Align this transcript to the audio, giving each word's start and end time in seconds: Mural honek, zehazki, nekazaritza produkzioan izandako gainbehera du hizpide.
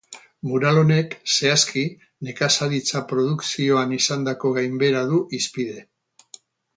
Mural 0.51 0.77
honek, 0.83 1.11
zehazki, 1.33 1.83
nekazaritza 2.29 3.01
produkzioan 3.13 3.93
izandako 4.01 4.53
gainbehera 4.59 5.05
du 5.13 5.21
hizpide. 5.39 5.77